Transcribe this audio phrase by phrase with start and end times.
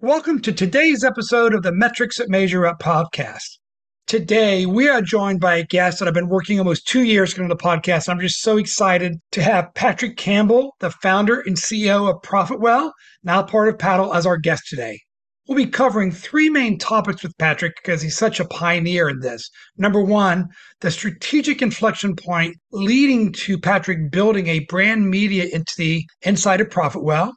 [0.00, 3.58] Welcome to today's episode of the Metrics That Measure Up podcast.
[4.06, 7.48] Today, we are joined by a guest that I've been working almost two years on
[7.48, 8.08] the podcast.
[8.08, 12.92] I'm just so excited to have Patrick Campbell, the founder and CEO of ProfitWell,
[13.24, 15.00] now part of Paddle, as our guest today.
[15.48, 19.50] We'll be covering three main topics with Patrick because he's such a pioneer in this.
[19.78, 20.46] Number one,
[20.80, 27.32] the strategic inflection point leading to Patrick building a brand media entity inside of ProfitWell.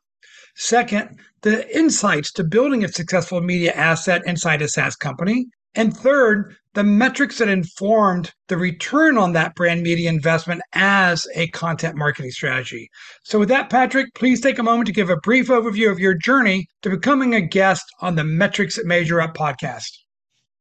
[0.55, 5.45] Second, the insights to building a successful media asset inside a SaaS company.
[5.73, 11.47] And third, the metrics that informed the return on that brand media investment as a
[11.47, 12.89] content marketing strategy.
[13.23, 16.13] So, with that, Patrick, please take a moment to give a brief overview of your
[16.13, 19.91] journey to becoming a guest on the Metrics that Measure Up podcast.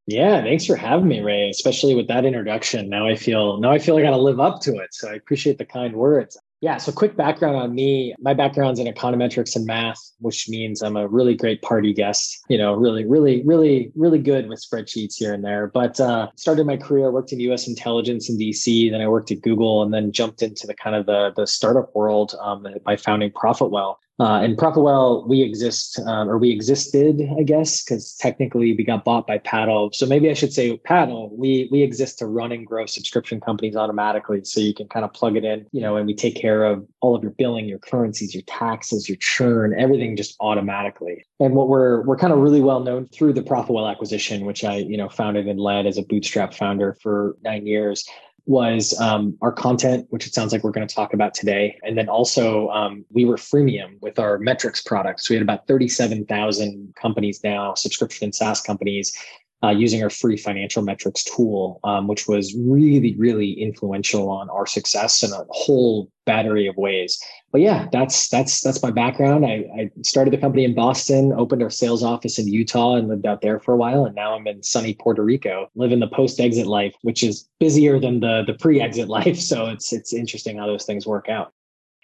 [0.06, 1.50] Yeah, thanks for having me, Ray.
[1.50, 2.88] Especially with that introduction.
[2.88, 4.88] Now I feel now I feel I got to live up to it.
[4.92, 6.36] So I appreciate the kind words.
[6.60, 6.76] Yeah.
[6.76, 8.14] So, quick background on me.
[8.20, 12.38] My background's in econometrics and math, which means I'm a really great party guest.
[12.50, 15.68] You know, really, really, really, really good with spreadsheets here and there.
[15.68, 17.66] But uh, started my career, worked in U.S.
[17.66, 18.90] intelligence in D.C.
[18.90, 21.94] Then I worked at Google, and then jumped into the kind of the the startup
[21.94, 23.96] world um, by founding ProfitWell.
[24.20, 29.02] Uh, and ProfitWell, we exist, um, or we existed, I guess, because technically we got
[29.02, 29.88] bought by Paddle.
[29.94, 31.34] So maybe I should say Paddle.
[31.34, 35.14] We we exist to run and grow subscription companies automatically, so you can kind of
[35.14, 37.78] plug it in, you know, and we take care of all of your billing, your
[37.78, 41.24] currencies, your taxes, your churn, everything just automatically.
[41.40, 44.76] And what we're we're kind of really well known through the ProfitWell acquisition, which I
[44.76, 48.06] you know founded and led as a bootstrap founder for nine years
[48.50, 51.78] was um, our content, which it sounds like we're going to talk about today.
[51.84, 55.30] And then also, um, we were freemium with our metrics products.
[55.30, 59.16] We had about 37,000 companies now, subscription and SaaS companies,
[59.62, 64.66] uh, using our free financial metrics tool, um, which was really, really influential on our
[64.66, 67.20] success in a whole battery of ways.
[67.52, 69.44] But yeah, that's that's that's my background.
[69.44, 73.26] I, I started the company in Boston, opened our sales office in Utah, and lived
[73.26, 74.06] out there for a while.
[74.06, 78.20] And now I'm in sunny Puerto Rico, living the post-exit life, which is busier than
[78.20, 79.38] the the pre-exit life.
[79.38, 81.52] So it's it's interesting how those things work out.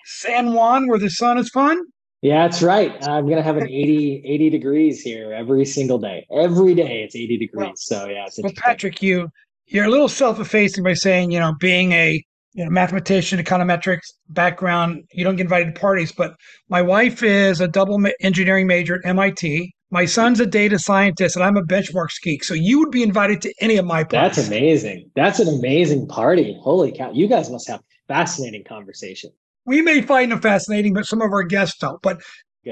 [0.04, 1.82] San Juan, where the sun is fun.
[2.26, 2.92] Yeah, that's right.
[3.06, 6.26] I'm going to have an 80, 80 degrees here every single day.
[6.28, 7.66] Every day it's 80 degrees.
[7.66, 9.28] Well, so yeah, well, Patrick, you
[9.66, 12.20] you're a little self-effacing by saying, you know, being a
[12.54, 16.10] you know, mathematician, econometrics background, you don't get invited to parties.
[16.10, 16.34] But
[16.68, 19.72] my wife is a double engineering major at MIT.
[19.92, 22.42] My son's a data scientist, and I'm a benchmark geek.
[22.42, 24.36] So you would be invited to any of my parties.
[24.36, 25.12] That's amazing.
[25.14, 26.58] That's an amazing party.
[26.60, 27.12] Holy cow!
[27.12, 29.30] You guys must have fascinating conversation
[29.66, 32.00] we may find them fascinating, but some of our guests don't.
[32.02, 32.22] But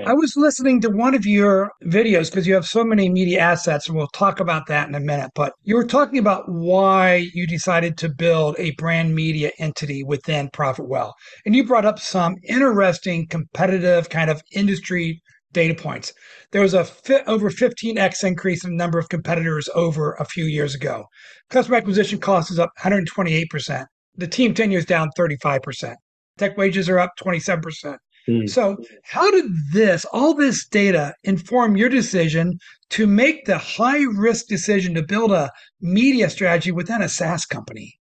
[0.06, 3.86] I was listening to one of your videos because you have so many media assets,
[3.86, 5.30] and we'll talk about that in a minute.
[5.36, 10.48] But you were talking about why you decided to build a brand media entity within
[10.50, 11.12] ProfitWell.
[11.46, 15.22] And you brought up some interesting competitive kind of industry
[15.52, 16.12] data points.
[16.50, 16.88] There was a
[17.28, 21.04] over 15x increase in the number of competitors over a few years ago.
[21.50, 23.86] Customer acquisition cost is up 128%.
[24.16, 25.94] The team tenure is down 35%
[26.38, 27.98] tech wages are up 27%.
[28.28, 28.48] Mm.
[28.48, 32.58] So, how did this, all this data, inform your decision
[32.90, 37.98] to make the high risk decision to build a media strategy within a SaaS company?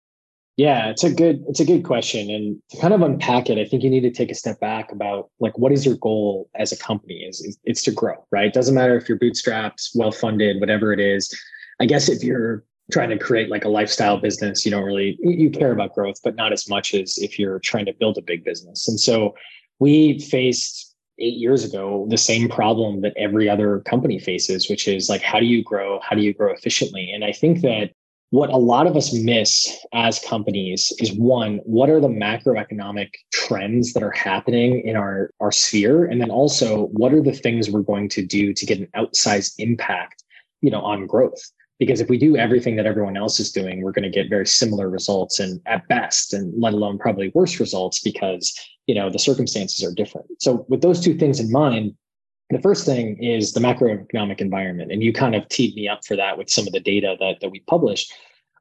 [0.56, 3.66] Yeah, it's a good it's a good question, and to kind of unpack it, I
[3.66, 6.72] think you need to take a step back about like what is your goal as
[6.72, 7.16] a company?
[7.16, 8.46] Is, is it's to grow, right?
[8.46, 11.30] It doesn't matter if you're bootstrapped, well funded, whatever it is.
[11.78, 15.50] I guess if you're trying to create like a lifestyle business, you don't really you
[15.50, 18.44] care about growth, but not as much as if you're trying to build a big
[18.44, 18.86] business.
[18.88, 19.34] And so
[19.78, 25.08] we faced eight years ago the same problem that every other company faces, which is
[25.08, 26.00] like how do you grow?
[26.02, 27.10] How do you grow efficiently?
[27.12, 27.90] And I think that
[28.30, 33.92] what a lot of us miss as companies is one what are the macroeconomic trends
[33.92, 37.80] that are happening in our our sphere and then also what are the things we're
[37.80, 40.24] going to do to get an outsized impact
[40.60, 41.40] you know on growth
[41.78, 44.46] because if we do everything that everyone else is doing we're going to get very
[44.46, 48.54] similar results and at best and let alone probably worse results because
[48.86, 50.26] you know the circumstances are different.
[50.40, 51.94] So with those two things in mind
[52.50, 56.14] the first thing is the macroeconomic environment and you kind of teed me up for
[56.16, 58.12] that with some of the data that, that we published.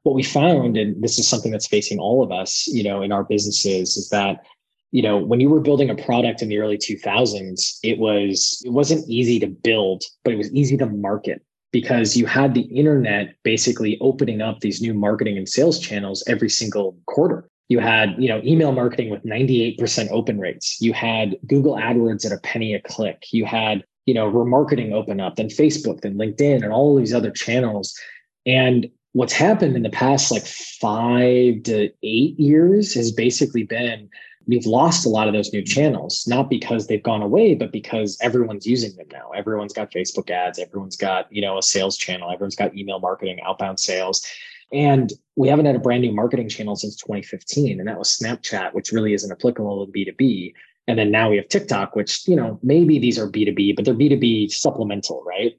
[0.02, 3.12] What we found and this is something that's facing all of us you know in
[3.12, 4.44] our businesses is that
[4.92, 8.70] you know, when you were building a product in the early 2000s, it was it
[8.70, 13.34] wasn't easy to build, but it was easy to market because you had the internet
[13.42, 17.48] basically opening up these new marketing and sales channels every single quarter.
[17.68, 20.80] You had, you know, email marketing with 98% open rates.
[20.80, 23.24] You had Google AdWords at a penny a click.
[23.32, 27.32] You had, you know, remarketing open up, then Facebook, then LinkedIn, and all these other
[27.32, 27.98] channels.
[28.46, 34.08] And what's happened in the past like five to eight years has basically been
[34.46, 38.16] we've lost a lot of those new channels, not because they've gone away, but because
[38.20, 39.30] everyone's using them now.
[39.30, 43.38] Everyone's got Facebook ads, everyone's got, you know, a sales channel, everyone's got email marketing,
[43.44, 44.24] outbound sales.
[44.72, 48.74] And we haven't had a brand new marketing channel since 2015, and that was Snapchat,
[48.74, 50.52] which really isn't applicable in B2B.
[50.88, 53.94] And then now we have TikTok, which, you know, maybe these are B2B, but they're
[53.94, 55.52] B2B supplemental, right?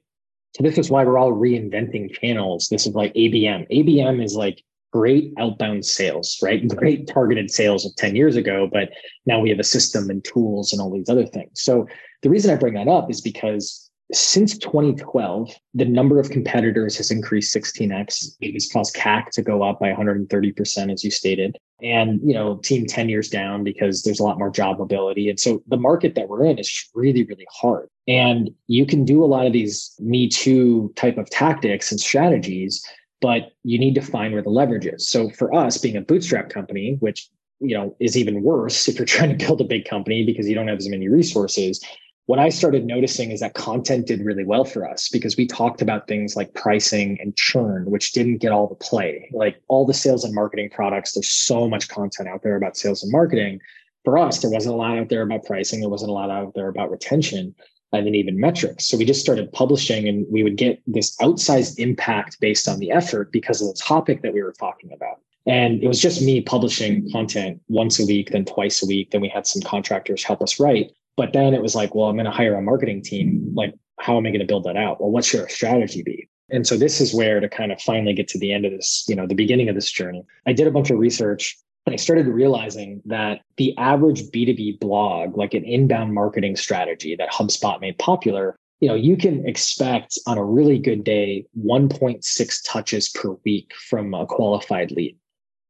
[0.56, 2.68] So this is why we're all reinventing channels.
[2.68, 3.68] This is like ABM.
[3.70, 4.62] ABM is like
[4.92, 6.66] great outbound sales, right?
[6.76, 8.90] Great targeted sales of 10 years ago, but
[9.26, 11.60] now we have a system and tools and all these other things.
[11.60, 11.86] So
[12.22, 17.10] the reason I bring that up is because since 2012, the number of competitors has
[17.10, 18.36] increased 16x.
[18.40, 21.58] It has caused CAC to go up by 130%, as you stated.
[21.82, 25.28] And, you know, team 10 years down because there's a lot more job mobility.
[25.28, 27.88] And so the market that we're in is really, really hard.
[28.08, 32.82] And you can do a lot of these Me Too type of tactics and strategies
[33.20, 35.08] but you need to find where the leverage is.
[35.08, 37.28] So for us being a bootstrap company, which
[37.60, 40.54] you know is even worse if you're trying to build a big company because you
[40.54, 41.84] don't have as many resources,
[42.26, 45.80] what I started noticing is that content did really well for us because we talked
[45.80, 49.30] about things like pricing and churn, which didn't get all the play.
[49.32, 53.02] Like all the sales and marketing products, there's so much content out there about sales
[53.02, 53.60] and marketing.
[54.04, 55.80] For us, there wasn't a lot out there about pricing.
[55.80, 57.54] There wasn't a lot out there about retention
[57.92, 58.86] and then even metrics.
[58.86, 62.90] So we just started publishing and we would get this outsized impact based on the
[62.90, 65.20] effort because of the topic that we were talking about.
[65.46, 69.10] And it was just me publishing content once a week, then twice a week.
[69.10, 70.90] Then we had some contractors help us write.
[71.16, 73.52] But then it was like, well, I'm going to hire a marketing team.
[73.54, 75.00] Like, how am I going to build that out?
[75.00, 76.28] Well, what should our strategy be?
[76.50, 79.04] And so this is where to kind of finally get to the end of this,
[79.08, 80.22] you know, the beginning of this journey.
[80.46, 81.58] I did a bunch of research
[81.92, 87.80] I started realizing that the average B2B blog, like an inbound marketing strategy that HubSpot
[87.80, 93.36] made popular, you know, you can expect on a really good day 1.6 touches per
[93.44, 95.16] week from a qualified lead.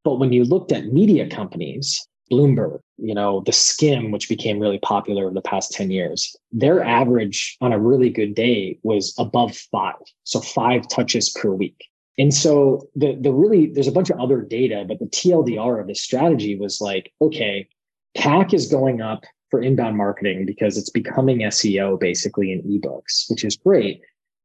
[0.04, 4.78] But when you looked at media companies, Bloomberg, you know, the Skimm, which became really
[4.78, 9.56] popular over the past 10 years, their average on a really good day was above
[9.56, 9.96] five.
[10.24, 11.88] So five touches per week.
[12.18, 15.86] And so the the really there's a bunch of other data, but the TLDR of
[15.86, 17.68] this strategy was like, okay,
[18.16, 23.44] CAC is going up for inbound marketing because it's becoming SEO basically in ebooks, which
[23.44, 24.02] is great.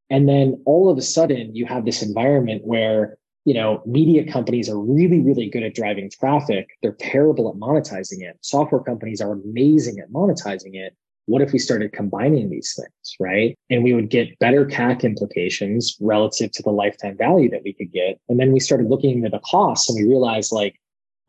[0.10, 4.70] And then all of a sudden you have this environment where you know media companies
[4.70, 6.70] are really really good at driving traffic.
[6.84, 8.38] They're terrible at monetizing it.
[8.42, 13.58] Software companies are amazing at monetizing it what if we started combining these things, right?
[13.70, 17.92] And we would get better CAC implications relative to the lifetime value that we could
[17.92, 18.20] get.
[18.28, 20.80] And then we started looking at the costs and we realized like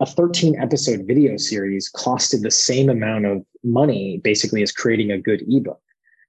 [0.01, 5.21] a 13 episode video series costed the same amount of money basically as creating a
[5.21, 5.81] good ebook.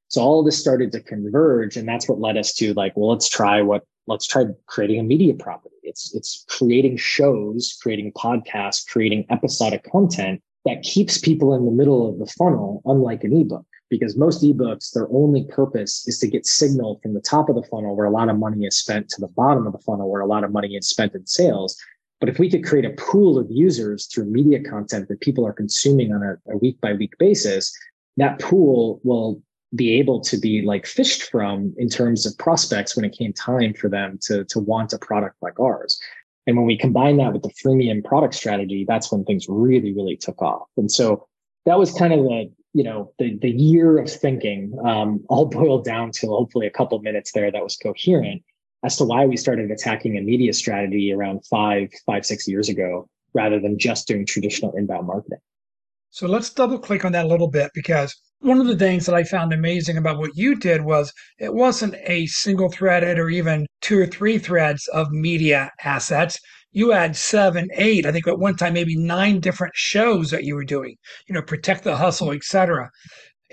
[0.09, 3.27] So all this started to converge and that's what led us to like, well, let's
[3.27, 5.75] try what let's try creating a media property.
[5.81, 12.09] It's it's creating shows, creating podcasts, creating episodic content that keeps people in the middle
[12.09, 13.65] of the funnel, unlike an ebook.
[13.89, 17.63] Because most ebooks, their only purpose is to get signal from the top of the
[17.63, 20.21] funnel where a lot of money is spent to the bottom of the funnel where
[20.21, 21.77] a lot of money is spent in sales.
[22.19, 25.53] But if we could create a pool of users through media content that people are
[25.53, 27.71] consuming on a, week by week basis,
[28.17, 29.41] that pool will
[29.75, 33.73] be able to be like fished from in terms of prospects when it came time
[33.73, 35.99] for them to, to want a product like ours.
[36.47, 40.15] And when we combine that with the freemium product strategy, that's when things really, really
[40.15, 40.67] took off.
[40.77, 41.27] And so
[41.65, 45.85] that was kind of the, you know, the, the year of thinking, um, all boiled
[45.85, 48.43] down to hopefully a couple minutes there that was coherent
[48.83, 53.09] as to why we started attacking a media strategy around five, five, six years ago,
[53.33, 55.39] rather than just doing traditional inbound marketing.
[56.11, 59.15] So let's double click on that a little bit because one of the things that
[59.15, 63.65] I found amazing about what you did was it wasn't a single threaded or even
[63.81, 66.37] two or three threads of media assets.
[66.71, 70.53] You had seven, eight, I think at one time maybe nine different shows that you
[70.53, 70.95] were doing,
[71.27, 72.89] you know, protect the hustle, etc.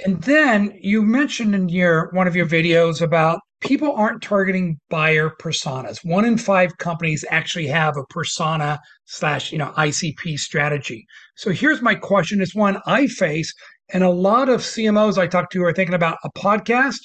[0.04, 5.30] And then you mentioned in your one of your videos about people aren't targeting buyer
[5.40, 6.04] personas.
[6.04, 11.06] One in five companies actually have a persona slash, you know, ICP strategy.
[11.36, 13.54] So here's my question is one I face
[13.92, 17.00] and a lot of CMOs I talk to are thinking about a podcast.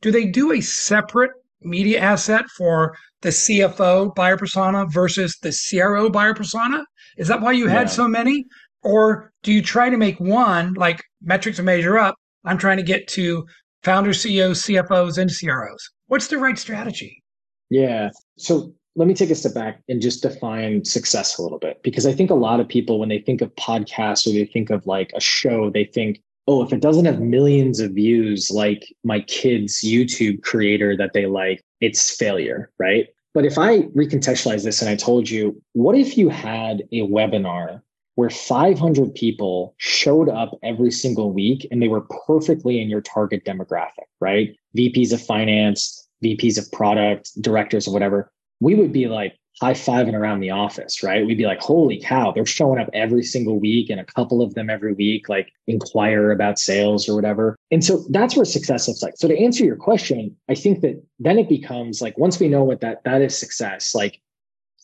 [0.00, 1.30] Do they do a separate
[1.62, 6.84] media asset for the CFO buyer persona versus the CRO buyer persona?
[7.18, 7.92] Is that why you had yeah.
[7.92, 8.46] so many?
[8.82, 12.14] Or do you try to make one like metrics to measure up?
[12.44, 13.44] I'm trying to get to
[13.82, 15.90] founders, CEOs, CFOs, and CROs.
[16.06, 17.22] What's the right strategy?
[17.68, 18.08] Yeah.
[18.38, 22.06] So let me take a step back and just define success a little bit because
[22.06, 24.86] I think a lot of people, when they think of podcasts or they think of
[24.86, 26.20] like a show, they think,
[26.50, 31.26] oh, if it doesn't have millions of views like my kid's YouTube creator that they
[31.26, 33.06] like, it's failure, right?
[33.34, 37.82] But if I recontextualize this and I told you, what if you had a webinar
[38.16, 43.44] where 500 people showed up every single week and they were perfectly in your target
[43.44, 44.56] demographic, right?
[44.76, 50.14] VPs of finance, VPs of product, directors or whatever, we would be like high fiving
[50.14, 51.26] around the office, right?
[51.26, 54.54] We'd be like, holy cow, they're showing up every single week and a couple of
[54.54, 57.56] them every week, like inquire about sales or whatever.
[57.70, 59.14] And so that's where success looks like.
[59.16, 62.64] So to answer your question, I think that then it becomes like once we know
[62.64, 64.20] what that that is success, like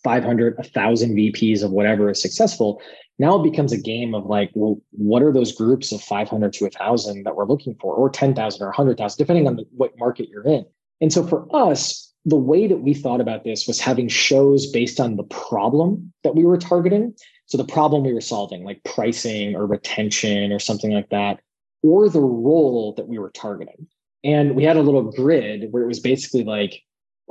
[0.05, 2.83] 500, 1,000 VPs of whatever is successful,
[3.19, 6.65] now it becomes a game of like, well, what are those groups of 500 to
[6.65, 10.47] 1,000 that we're looking for, or 10,000 or 100,000, depending on the, what market you're
[10.47, 10.67] in.
[11.01, 14.99] And so for us, the way that we thought about this was having shows based
[14.99, 17.15] on the problem that we were targeting.
[17.47, 21.41] So the problem we were solving, like pricing or retention or something like that,
[21.85, 23.87] or the role that we were targeting.
[24.25, 26.83] And we had a little grid where it was basically like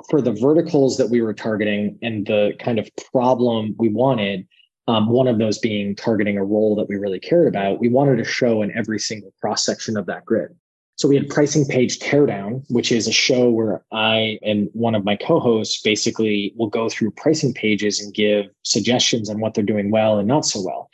[0.10, 4.48] for the verticals that we were targeting and the kind of problem we wanted,
[4.88, 8.16] um, one of those being targeting a role that we really cared about, we wanted
[8.18, 10.56] to show in every single cross section of that grid.
[10.98, 15.04] So we had pricing page teardown, which is a show where I and one of
[15.04, 19.92] my co-hosts basically will go through pricing pages and give suggestions on what they're doing
[19.92, 20.90] well and not so well.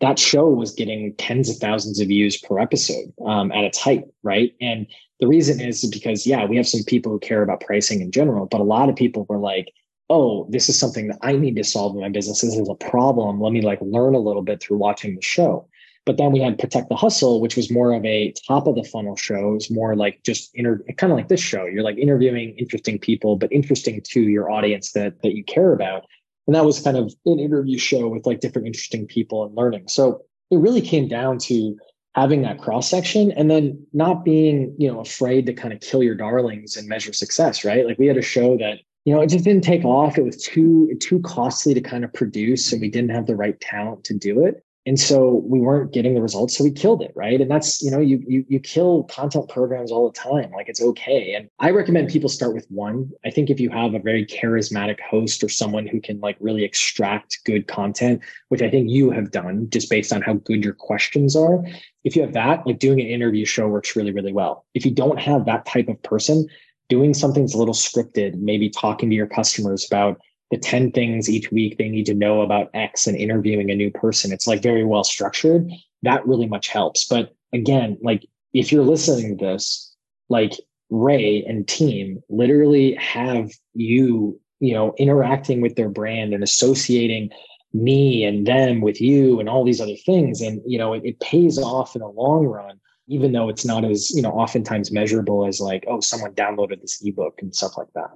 [0.00, 4.04] That show was getting tens of thousands of views per episode um, at its height,
[4.22, 4.54] right?
[4.60, 4.86] And
[5.18, 8.46] the reason is because yeah, we have some people who care about pricing in general,
[8.46, 9.72] but a lot of people were like,
[10.08, 12.40] "Oh, this is something that I need to solve in my business.
[12.40, 13.40] This is a problem.
[13.40, 15.68] Let me like learn a little bit through watching the show."
[16.10, 18.82] But then we had Protect the Hustle, which was more of a top of the
[18.82, 19.52] funnel show.
[19.52, 21.66] It was more like just inter- kind of like this show.
[21.66, 26.06] You're like interviewing interesting people, but interesting to your audience that that you care about.
[26.48, 29.86] And that was kind of an interview show with like different interesting people and learning.
[29.86, 31.76] So it really came down to
[32.16, 36.02] having that cross section and then not being, you know, afraid to kind of kill
[36.02, 37.86] your darlings and measure success, right?
[37.86, 40.18] Like we had a show that you know, it just didn't take off.
[40.18, 43.60] It was too too costly to kind of produce, and we didn't have the right
[43.60, 47.12] talent to do it and so we weren't getting the results so we killed it
[47.14, 47.40] right?
[47.40, 50.82] And that's you know you, you you kill content programs all the time like it's
[50.82, 51.34] okay.
[51.34, 53.10] And i recommend people start with one.
[53.24, 56.64] I think if you have a very charismatic host or someone who can like really
[56.64, 60.74] extract good content which i think you have done just based on how good your
[60.74, 61.62] questions are
[62.04, 64.64] if you have that like doing an interview show works really really well.
[64.74, 66.48] If you don't have that type of person
[66.88, 70.20] doing something that's a little scripted maybe talking to your customers about
[70.50, 73.90] the 10 things each week they need to know about X and interviewing a new
[73.90, 74.32] person.
[74.32, 75.70] It's like very well structured.
[76.02, 77.06] That really much helps.
[77.06, 79.94] But again, like if you're listening to this,
[80.28, 80.52] like
[80.90, 87.30] Ray and team literally have you, you know, interacting with their brand and associating
[87.72, 90.40] me and them with you and all these other things.
[90.40, 93.84] And, you know, it, it pays off in the long run, even though it's not
[93.84, 97.92] as, you know, oftentimes measurable as like, oh, someone downloaded this ebook and stuff like
[97.94, 98.10] that.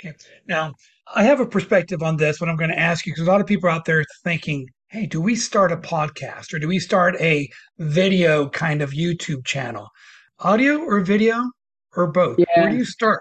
[0.00, 0.14] Okay.
[0.46, 0.74] Now,
[1.14, 3.40] I have a perspective on this, what I'm going to ask you, because a lot
[3.40, 7.16] of people out there thinking, hey, do we start a podcast or do we start
[7.20, 7.48] a
[7.78, 9.88] video kind of YouTube channel?
[10.40, 11.50] Audio or video
[11.96, 12.38] or both?
[12.38, 12.44] Yeah.
[12.56, 13.20] Where do you start?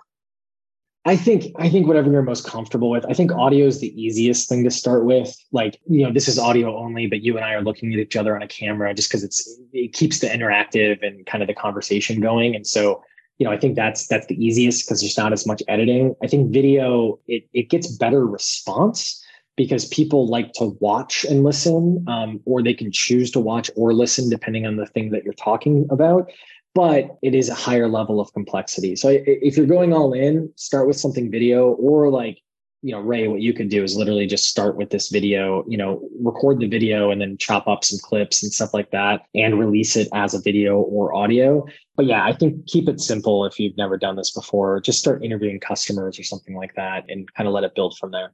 [1.05, 3.05] I think I think whatever you're most comfortable with.
[3.09, 5.35] I think audio is the easiest thing to start with.
[5.51, 8.15] Like, you know, this is audio only, but you and I are looking at each
[8.15, 11.53] other on a camera just because it's it keeps the interactive and kind of the
[11.53, 12.55] conversation going.
[12.55, 13.03] And so
[13.37, 16.15] you know, I think that's that's the easiest because there's not as much editing.
[16.23, 19.23] I think video it it gets better response
[19.55, 23.93] because people like to watch and listen, um, or they can choose to watch or
[23.93, 26.31] listen depending on the thing that you're talking about.
[26.75, 28.95] But it is a higher level of complexity.
[28.95, 32.39] So if you're going all in, start with something video or like
[32.83, 35.77] you know, Ray, what you could do is literally just start with this video, you
[35.77, 39.57] know, record the video and then chop up some clips and stuff like that and
[39.57, 41.65] release it as a video or audio.
[41.95, 44.81] But yeah, I think keep it simple if you've never done this before.
[44.81, 48.11] Just start interviewing customers or something like that and kind of let it build from
[48.11, 48.33] there.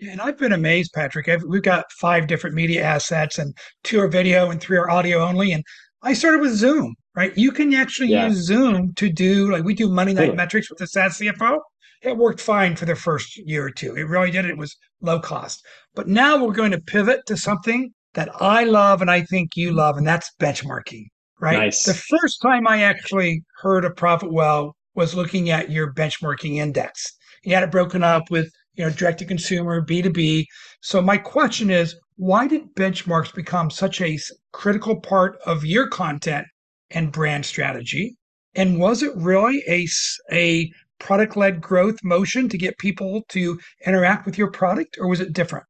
[0.00, 1.28] Yeah, and I've been amazed, Patrick.
[1.28, 5.20] I've, we've got five different media assets and two are video and three are audio
[5.20, 5.52] only.
[5.52, 5.62] And
[6.02, 7.32] I started with Zoom, right?
[7.38, 8.26] You can actually yeah.
[8.26, 10.34] use Zoom to do, like we do Monday Night.
[10.34, 11.60] Metrics with the SaaS CFO
[12.06, 13.96] it worked fine for the first year or two.
[13.96, 14.44] It really did.
[14.44, 15.66] It was low cost.
[15.94, 19.72] But now we're going to pivot to something that I love and I think you
[19.72, 21.06] love, and that's benchmarking,
[21.40, 21.58] right?
[21.58, 21.82] Nice.
[21.84, 27.04] The first time I actually heard of ProfitWell was looking at your benchmarking index.
[27.44, 30.46] You had it broken up with, you know, direct to consumer, B2B.
[30.80, 34.18] So my question is, why did benchmarks become such a
[34.52, 36.46] critical part of your content
[36.90, 38.16] and brand strategy?
[38.54, 39.86] And was it really a,
[40.32, 45.20] a product led growth motion to get people to interact with your product, or was
[45.20, 45.64] it different?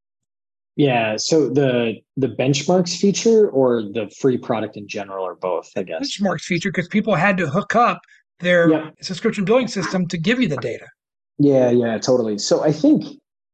[0.76, 1.16] Yeah.
[1.16, 6.02] So the the benchmarks feature or the free product in general or both, I guess.
[6.02, 8.00] Benchmarks feature because people had to hook up
[8.40, 8.94] their yep.
[9.00, 10.86] subscription billing system to give you the data.
[11.38, 12.38] Yeah, yeah, totally.
[12.38, 13.04] So I think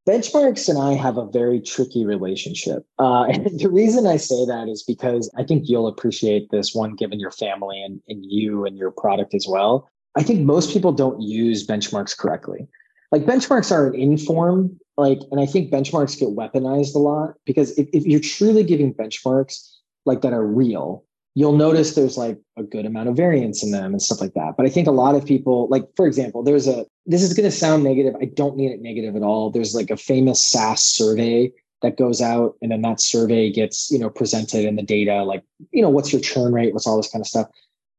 [0.09, 2.85] benchmarks and I have a very tricky relationship.
[2.99, 6.95] Uh, and the reason I say that is because I think you'll appreciate this one
[6.97, 9.89] given your family and, and you and your product as well.
[10.17, 12.69] I think most people don't use benchmarks correctly.
[13.11, 17.77] Like benchmarks are an inform like and i think benchmarks get weaponized a lot because
[17.79, 21.05] if, if you're truly giving benchmarks like that are real
[21.35, 24.55] you'll notice there's like a good amount of variance in them and stuff like that.
[24.57, 27.51] But i think a lot of people like for example there's a this is going
[27.51, 28.15] to sound negative.
[28.21, 29.51] I don't mean it negative at all.
[29.51, 31.51] There's like a famous saas survey
[31.81, 35.43] that goes out and then that survey gets you know presented in the data like
[35.73, 37.49] you know what's your churn rate what's all this kind of stuff.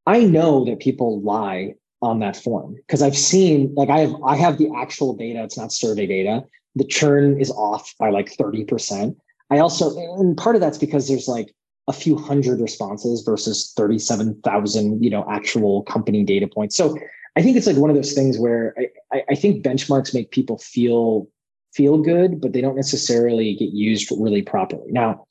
[0.06, 4.36] I know that people lie on that form because i've seen like i have i
[4.36, 6.44] have the actual data it's not survey data
[6.76, 9.16] the churn is off by like 30%.
[9.50, 11.54] I also, and part of that's because there's like
[11.88, 16.76] a few hundred responses versus 37,000, you know, actual company data points.
[16.76, 16.98] So
[17.36, 18.76] I think it's like one of those things where
[19.12, 21.28] I, I think benchmarks make people feel
[21.74, 24.92] feel good, but they don't necessarily get used really properly.
[24.92, 25.26] Now,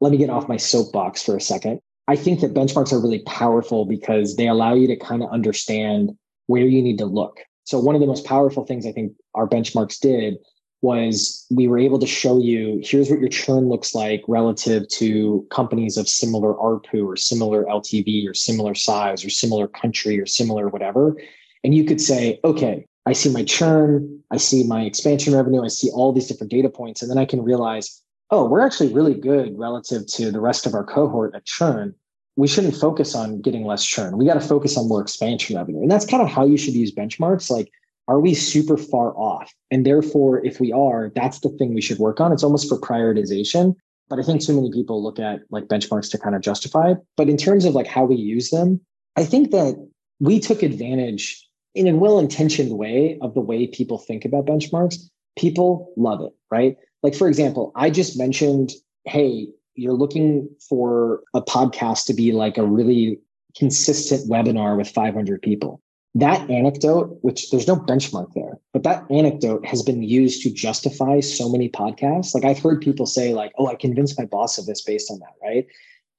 [0.00, 1.80] let me get off my soapbox for a second.
[2.08, 6.16] I think that benchmarks are really powerful because they allow you to kind of understand
[6.46, 7.40] where you need to look.
[7.64, 10.38] So one of the most powerful things I think our benchmarks did
[10.80, 15.46] was we were able to show you here's what your churn looks like relative to
[15.50, 20.68] companies of similar ARPU or similar LTV or similar size or similar country or similar
[20.68, 21.20] whatever.
[21.62, 25.68] And you could say, okay, I see my churn, I see my expansion revenue, I
[25.68, 27.02] see all these different data points.
[27.02, 30.74] And then I can realize, oh, we're actually really good relative to the rest of
[30.74, 31.94] our cohort at churn.
[32.36, 34.16] We shouldn't focus on getting less churn.
[34.16, 35.82] We got to focus on more expansion revenue.
[35.82, 37.50] And that's kind of how you should use benchmarks.
[37.50, 37.70] Like
[38.08, 39.54] are we super far off?
[39.70, 42.32] And therefore, if we are, that's the thing we should work on.
[42.32, 43.74] It's almost for prioritization.
[44.08, 46.94] But I think too many people look at like benchmarks to kind of justify.
[47.18, 48.80] But in terms of like how we use them,
[49.16, 49.74] I think that
[50.18, 54.96] we took advantage in a well-intentioned way of the way people think about benchmarks.
[55.36, 56.78] People love it, right?
[57.02, 58.72] Like, for example, I just mentioned,
[59.04, 63.20] hey, you're looking for a podcast to be like a really
[63.56, 65.80] consistent webinar with 500 people
[66.14, 71.20] that anecdote, which there's no benchmark there, but that anecdote has been used to justify
[71.20, 72.34] so many podcasts.
[72.34, 75.18] Like I've heard people say, like, "Oh, I convinced my boss of this based on
[75.20, 75.66] that," right?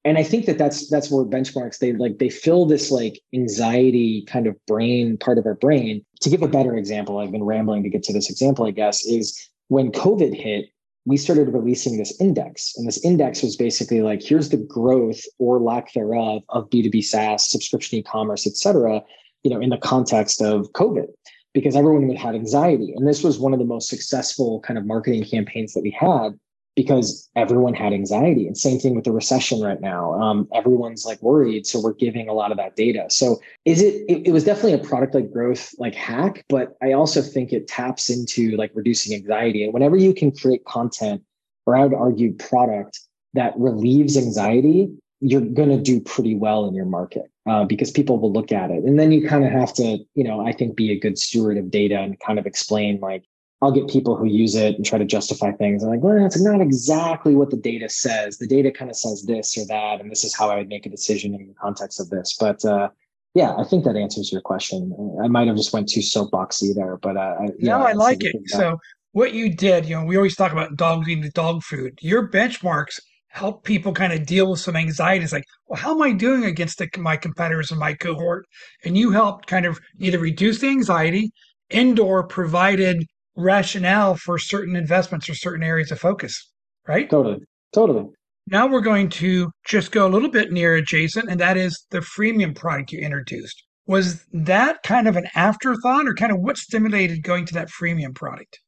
[0.05, 4.23] And I think that that's that's where benchmarks they like they fill this like anxiety
[4.27, 6.05] kind of brain part of our brain.
[6.21, 9.03] To give a better example, I've been rambling to get to this example, I guess,
[9.05, 10.69] is when COVID hit,
[11.05, 12.73] we started releasing this index.
[12.77, 17.49] And this index was basically like, here's the growth or lack thereof of B2B SaaS,
[17.49, 19.01] subscription e-commerce, et cetera
[19.43, 21.08] you know, in the context of COVID,
[21.53, 22.93] because everyone would have anxiety.
[22.95, 26.38] And this was one of the most successful kind of marketing campaigns that we had
[26.79, 28.47] because everyone had anxiety.
[28.47, 30.13] And same thing with the recession right now.
[30.13, 31.67] Um, everyone's like worried.
[31.67, 33.07] So we're giving a lot of that data.
[33.09, 36.93] So is it, it, it was definitely a product like growth like hack, but I
[36.93, 39.65] also think it taps into like reducing anxiety.
[39.65, 41.21] And whenever you can create content
[41.65, 42.97] or I would argue product
[43.33, 44.89] that relieves anxiety,
[45.19, 48.71] you're going to do pretty well in your market uh, because people will look at
[48.71, 48.85] it.
[48.85, 51.57] And then you kind of have to, you know, I think be a good steward
[51.57, 53.25] of data and kind of explain like,
[53.61, 55.83] I'll get people who use it and try to justify things.
[55.83, 58.37] I'm like, well, that's not exactly what the data says.
[58.37, 60.85] The data kind of says this or that, and this is how I would make
[60.85, 62.37] a decision in the context of this.
[62.39, 62.89] But uh,
[63.33, 64.95] yeah, I think that answers your question.
[65.21, 68.35] I might have just went too soapboxy there, but uh, no, I like it.
[68.47, 68.79] So
[69.11, 71.99] what you did, you know, we always talk about dogs eating dog food.
[72.01, 75.23] Your benchmarks help people kind of deal with some anxiety.
[75.23, 78.45] It's like, well, how am I doing against the, my competitors in my cohort?
[78.83, 81.31] And you helped kind of either reduce the anxiety
[81.69, 86.51] and or provided rationale for certain investments or certain areas of focus,
[86.87, 87.09] right?
[87.09, 87.39] Totally.
[87.73, 88.07] Totally.
[88.47, 91.99] Now we're going to just go a little bit near adjacent, and that is the
[91.99, 93.63] freemium product you introduced.
[93.85, 98.15] Was that kind of an afterthought, or kind of what stimulated going to that freemium
[98.15, 98.59] product?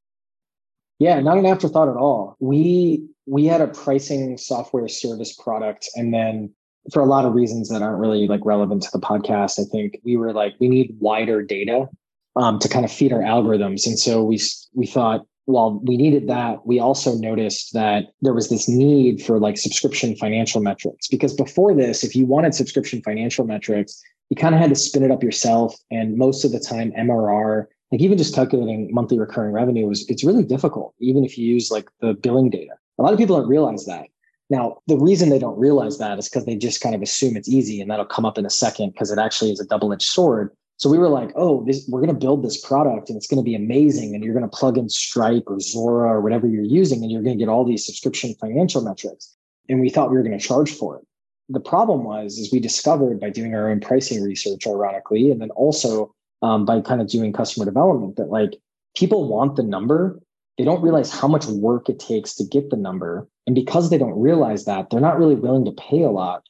[1.00, 2.36] Yeah, not an afterthought at all.
[2.40, 6.54] We we had a pricing software service product and then
[6.92, 10.00] for a lot of reasons that aren't really like relevant to the podcast, I think
[10.04, 11.88] we were like we need wider data
[12.36, 13.86] um, to kind of feed our algorithms.
[13.86, 14.40] And so we
[14.74, 19.40] we thought while we needed that, we also noticed that there was this need for
[19.40, 21.08] like subscription financial metrics.
[21.08, 25.04] Because before this, if you wanted subscription financial metrics, you kind of had to spin
[25.04, 25.76] it up yourself.
[25.90, 30.24] And most of the time, MRR like even just calculating monthly recurring revenue is it's
[30.24, 33.50] really difficult even if you use like the billing data a lot of people don't
[33.50, 34.06] realize that
[34.52, 37.48] Now, the reason they don't realize that is because they just kind of assume it's
[37.48, 40.08] easy and that'll come up in a second because it actually is a double edged
[40.08, 40.52] sword.
[40.82, 43.38] So we were like, oh, this, we're going to build this product and it's going
[43.38, 44.16] to be amazing.
[44.16, 47.22] And you're going to plug in Stripe or Zuora or whatever you're using, and you're
[47.22, 49.38] going to get all these subscription financial metrics.
[49.70, 51.06] And we thought we were going to charge for it.
[51.50, 55.52] The problem was, is we discovered by doing our own pricing research, ironically, and then
[55.52, 58.56] also um, by kind of doing customer development that like
[58.98, 60.20] people want the number.
[60.58, 63.28] They don't realize how much work it takes to get the number.
[63.46, 66.42] And because they don't realize that, they're not really willing to pay a lot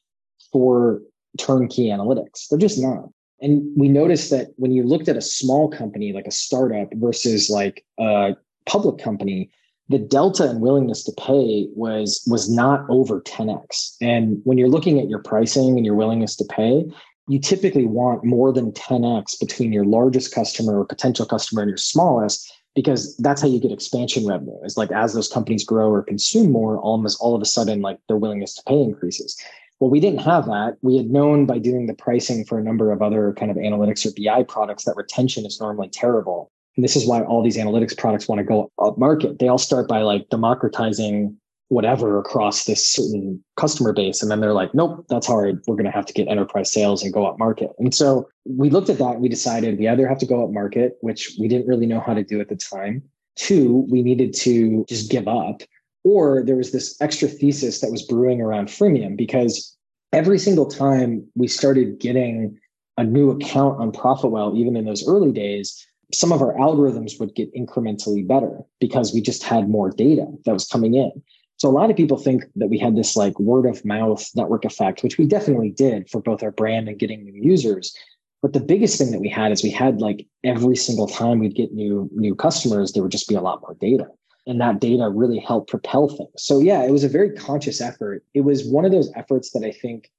[0.50, 1.02] for
[1.36, 2.48] turnkey analytics.
[2.48, 3.10] They're just not.
[3.42, 7.50] And we noticed that when you looked at a small company like a startup versus
[7.50, 9.50] like a public company,
[9.88, 13.96] the delta in willingness to pay was was not over 10x.
[14.00, 16.84] And when you're looking at your pricing and your willingness to pay,
[17.28, 21.76] you typically want more than 10x between your largest customer or potential customer and your
[21.76, 26.02] smallest because that's how you get expansion revenue is like as those companies grow or
[26.02, 29.36] consume more almost all of a sudden like their willingness to pay increases
[29.82, 32.92] well we didn't have that we had known by doing the pricing for a number
[32.92, 36.94] of other kind of analytics or bi products that retention is normally terrible and this
[36.94, 40.02] is why all these analytics products want to go up market they all start by
[40.02, 41.36] like democratizing
[41.72, 44.20] whatever across this certain customer base.
[44.20, 45.62] And then they're like, nope, that's hard.
[45.66, 47.70] We're going to have to get enterprise sales and go up market.
[47.78, 49.12] And so we looked at that.
[49.12, 52.00] and We decided we either have to go up market, which we didn't really know
[52.00, 53.02] how to do at the time.
[53.36, 55.62] Two, we needed to just give up.
[56.04, 59.76] Or there was this extra thesis that was brewing around freemium because
[60.12, 62.58] every single time we started getting
[62.98, 67.34] a new account on ProfitWell, even in those early days, some of our algorithms would
[67.34, 71.10] get incrementally better because we just had more data that was coming in.
[71.56, 74.64] So a lot of people think that we had this like word of mouth network
[74.64, 77.96] effect, which we definitely did for both our brand and getting new users.
[78.42, 81.54] But the biggest thing that we had is we had like every single time we'd
[81.54, 84.08] get new new customers, there would just be a lot more data.
[84.46, 86.30] And that data really helped propel things.
[86.36, 88.24] So yeah, it was a very conscious effort.
[88.34, 90.10] It was one of those efforts that I think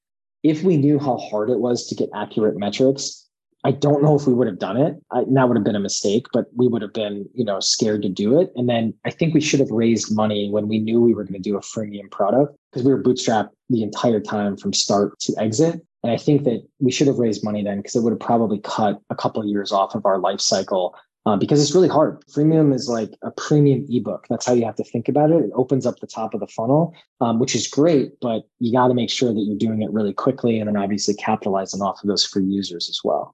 [0.44, 3.28] if we knew how hard it was to get accurate metrics,
[3.66, 4.96] I don't know if we would have done it.
[5.12, 8.02] I, that would have been a mistake, but we would have been, you know, scared
[8.02, 8.52] to do it.
[8.56, 11.42] And then I think we should have raised money when we knew we were going
[11.42, 15.34] to do a freemium product because we were bootstrapped the entire time from start to
[15.40, 15.80] exit.
[16.04, 18.60] And I think that we should have raised money then because it would have probably
[18.60, 20.94] cut a couple of years off of our life cycle
[21.26, 22.22] uh, because it's really hard.
[22.28, 24.26] Freemium is like a premium ebook.
[24.30, 25.46] That's how you have to think about it.
[25.46, 28.90] It opens up the top of the funnel, um, which is great, but you got
[28.90, 32.10] to make sure that you're doing it really quickly and then obviously capitalizing off of
[32.10, 33.34] those free users as well.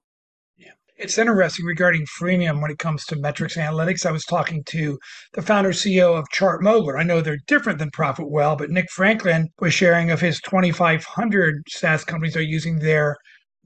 [0.56, 0.70] Yeah.
[0.98, 4.06] It's interesting regarding freemium when it comes to metrics analytics.
[4.06, 4.96] I was talking to
[5.32, 6.96] the founder CEO of ChartMogul.
[6.96, 12.04] I know they're different than ProfitWell, but Nick Franklin was sharing of his 2,500 SaaS
[12.04, 13.16] companies are using their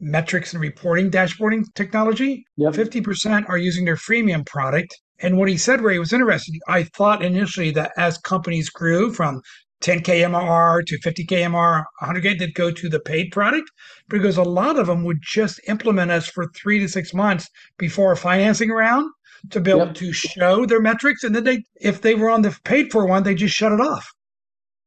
[0.04, 2.44] metrics and reporting dashboarding technology.
[2.56, 2.74] Yep.
[2.74, 4.94] 50% are using their freemium product.
[5.20, 6.60] And what he said, Ray, was interesting.
[6.68, 9.40] I thought initially that as companies grew from
[9.80, 13.70] 10K MRR to 50K MRR, 100K that go to the paid product
[14.08, 18.12] because a lot of them would just implement us for three to six months before
[18.12, 19.10] a financing round
[19.50, 19.94] to be able yep.
[19.94, 21.24] to show their metrics.
[21.24, 23.80] And then they, if they were on the paid for one, they just shut it
[23.80, 24.10] off.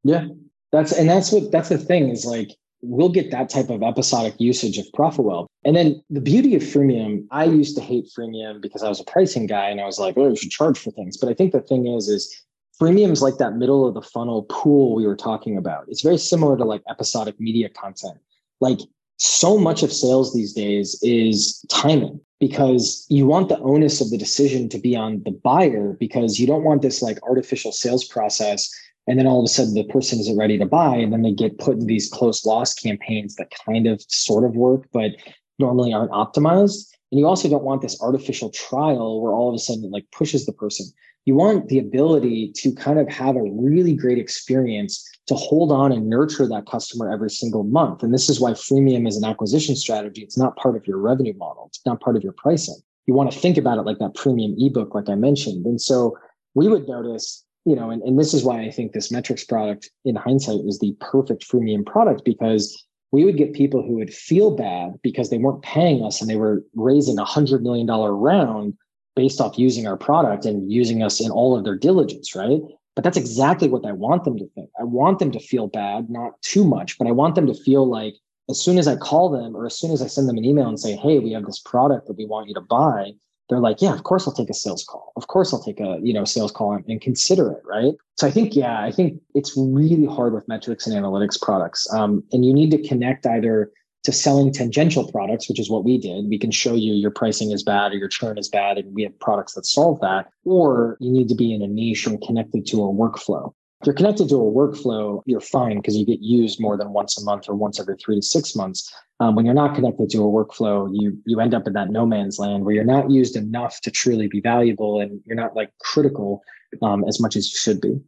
[0.04, 0.28] Yeah.
[0.72, 2.50] That's, and that's what, that's the thing is like,
[2.82, 5.48] we'll get that type of episodic usage of ProfitWell.
[5.66, 9.04] And then the beauty of freemium, I used to hate freemium because I was a
[9.04, 11.18] pricing guy and I was like, oh, you should charge for things.
[11.18, 12.46] But I think the thing is, is
[12.80, 15.86] freemium is like that middle of the funnel pool we were talking about.
[15.88, 18.18] It's very similar to like episodic media content.
[18.62, 18.80] Like
[19.18, 24.18] so much of sales these days is timing because you want the onus of the
[24.18, 28.70] decision to be on the buyer because you don't want this like artificial sales process
[29.08, 31.32] and then all of a sudden the person isn't ready to buy and then they
[31.32, 35.12] get put in these close loss campaigns that kind of sort of work but
[35.60, 39.60] normally aren't optimized and you also don't want this artificial trial where all of a
[39.60, 40.86] sudden it like pushes the person
[41.28, 45.92] you want the ability to kind of have a really great experience to hold on
[45.92, 48.02] and nurture that customer every single month.
[48.02, 50.22] And this is why freemium is an acquisition strategy.
[50.22, 51.66] It's not part of your revenue model.
[51.68, 52.78] It's not part of your pricing.
[53.08, 55.66] You want to think about it like that premium ebook, like I mentioned.
[55.66, 56.18] And so
[56.56, 59.90] we would notice, you know, and, and this is why I think this metrics product
[60.06, 64.56] in hindsight is the perfect freemium product because we would get people who would feel
[64.56, 68.74] bad because they weren't paying us and they were raising a hundred million dollar round
[69.18, 72.62] based off using our product and using us in all of their diligence, right?
[72.96, 74.70] But that's exactly what I want them to think.
[74.80, 77.86] I want them to feel bad, not too much, but I want them to feel
[77.86, 78.14] like
[78.50, 80.70] as soon as I call them or as soon as I send them an email
[80.70, 83.12] and say, hey, we have this product that we want you to buy,
[83.50, 85.14] they're like, yeah, of course I'll take a sales call.
[85.16, 87.94] Of course I'll take a, you know, sales call and, and consider it, right?
[88.16, 91.92] So I think, yeah, I think it's really hard with metrics and analytics products.
[91.94, 93.72] Um, and you need to connect either
[94.04, 96.30] to selling tangential products, which is what we did.
[96.30, 99.04] We can show you your pricing is bad or your churn is bad, and we
[99.04, 100.30] have products that solve that.
[100.46, 103.54] Or you need to be in a niche and connected to a workflow.
[103.82, 107.22] If you're connected to a workflow, you're fine because you get used more than once
[107.22, 108.92] a month or once every three to six months.
[109.20, 112.06] Um, when you're not connected to a workflow, you you end up in that no
[112.06, 115.70] man's land where you're not used enough to truly be valuable, and you're not like
[115.80, 116.42] critical
[116.82, 118.00] um, as much as you should be.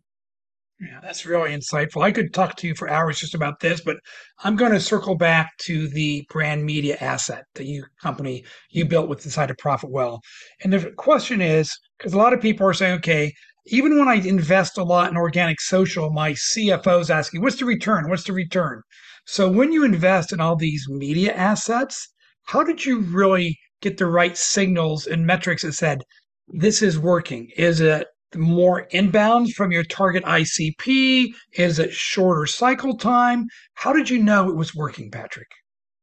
[0.82, 2.04] Yeah, that's really insightful.
[2.04, 3.98] I could talk to you for hours just about this, but
[4.46, 9.10] I'm going to circle back to the brand media asset that you company you built
[9.10, 10.22] with Inside of ProfitWell.
[10.64, 13.34] And the question is, because a lot of people are saying, okay,
[13.72, 17.66] even when I invest a lot in organic social, my CFO is asking, what's the
[17.66, 18.10] return?
[18.10, 18.82] What's the return?
[19.26, 22.10] So when you invest in all these media assets,
[22.46, 26.02] how did you really get the right signals and metrics that said,
[26.48, 27.50] this is working?
[27.58, 31.28] Is it more inbounds from your target ICP?
[31.54, 33.46] Is it shorter cycle time?
[33.76, 35.48] How did you know it was working, Patrick?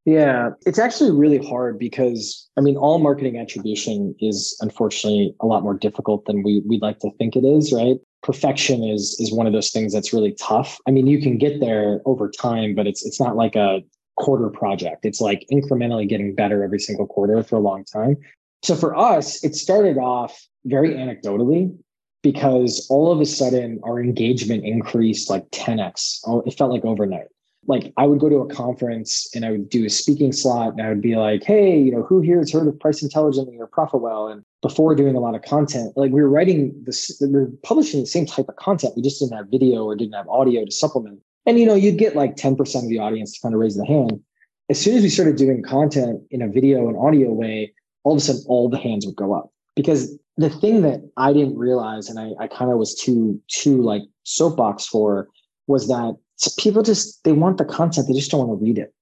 [0.06, 5.64] Yeah, it's actually really hard because I mean, all marketing attribution is unfortunately a lot
[5.64, 7.96] more difficult than we we'd like to think it is, right?
[8.22, 10.78] Perfection is is one of those things that's really tough.
[10.86, 13.80] I mean, you can get there over time, but it's it's not like a
[14.16, 15.04] quarter project.
[15.04, 18.16] It's like incrementally getting better every single quarter for a long time.
[18.62, 21.76] So for us, it started off very anecdotally
[22.22, 26.20] because all of a sudden our engagement increased like 10x.
[26.26, 27.26] Oh, it felt like overnight.
[27.68, 30.82] Like I would go to a conference and I would do a speaking slot and
[30.82, 33.68] I would be like, hey, you know, who here has heard of Price Intelligently or
[33.68, 34.32] ProfitWell?
[34.32, 38.00] And before doing a lot of content, like we were writing this, we were publishing
[38.00, 38.94] the same type of content.
[38.96, 41.20] We just didn't have video or didn't have audio to supplement.
[41.44, 43.86] And, you know, you'd get like 10% of the audience to kind of raise the
[43.86, 44.20] hand.
[44.68, 48.18] As soon as we started doing content in a video and audio way, all of
[48.18, 52.08] a sudden all the hands would go up because the thing that I didn't realize,
[52.08, 55.28] and I, I kind of was too too like soapbox for,
[55.66, 56.16] was that
[56.58, 58.92] people just they want the content, they just don't want to read it.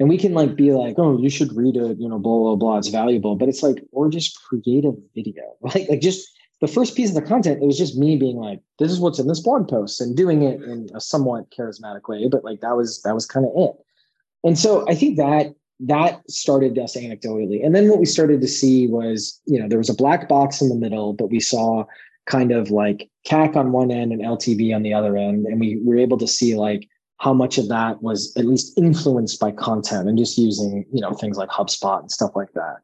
[0.00, 2.56] And we can like be like, oh, you should read it, you know, blah blah
[2.56, 2.78] blah.
[2.78, 6.28] It's valuable, but it's like, or just create a video, like like just
[6.60, 7.62] the first piece of the content.
[7.62, 10.42] It was just me being like, this is what's in this blog post, and doing
[10.42, 12.28] it in a somewhat charismatic way.
[12.28, 13.76] But like that was that was kind of it.
[14.44, 17.64] And so I think that that started us anecdotally.
[17.64, 20.60] And then what we started to see was, you know, there was a black box
[20.60, 21.84] in the middle, but we saw
[22.26, 25.46] kind of like CAC on one end and LTV on the other end.
[25.46, 29.38] And we were able to see like how much of that was at least influenced
[29.38, 32.76] by content and just using, you know, things like HubSpot and stuff like that.